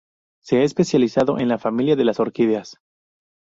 Se 0.41 0.57
ha 0.57 0.63
especializado 0.63 1.37
en 1.37 1.47
la 1.47 1.59
familia 1.59 1.95
de 1.95 2.05
las 2.05 2.19
orquídeas. 2.19 2.79